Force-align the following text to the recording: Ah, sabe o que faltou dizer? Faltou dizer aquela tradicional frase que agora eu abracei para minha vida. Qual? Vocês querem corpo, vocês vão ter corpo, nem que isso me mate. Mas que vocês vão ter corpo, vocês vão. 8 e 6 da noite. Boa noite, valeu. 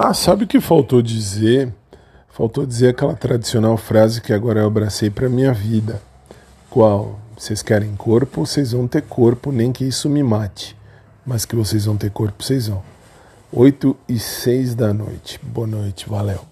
Ah, 0.00 0.14
sabe 0.14 0.44
o 0.44 0.46
que 0.46 0.60
faltou 0.60 1.02
dizer? 1.02 1.74
Faltou 2.28 2.64
dizer 2.64 2.90
aquela 2.90 3.16
tradicional 3.16 3.76
frase 3.76 4.20
que 4.20 4.32
agora 4.32 4.60
eu 4.60 4.66
abracei 4.68 5.10
para 5.10 5.28
minha 5.28 5.52
vida. 5.52 6.00
Qual? 6.70 7.18
Vocês 7.36 7.62
querem 7.62 7.96
corpo, 7.96 8.46
vocês 8.46 8.70
vão 8.70 8.86
ter 8.86 9.02
corpo, 9.02 9.50
nem 9.50 9.72
que 9.72 9.84
isso 9.84 10.08
me 10.08 10.22
mate. 10.22 10.76
Mas 11.26 11.44
que 11.44 11.56
vocês 11.56 11.86
vão 11.86 11.96
ter 11.96 12.12
corpo, 12.12 12.44
vocês 12.44 12.68
vão. 12.68 12.80
8 13.52 13.96
e 14.08 14.20
6 14.20 14.76
da 14.76 14.94
noite. 14.94 15.40
Boa 15.42 15.66
noite, 15.66 16.08
valeu. 16.08 16.42